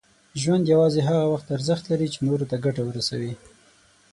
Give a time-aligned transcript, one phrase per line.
[0.41, 3.33] ژوند یوازې هغه وخت ارزښت لري، چې نور ته ګټه ورسوي.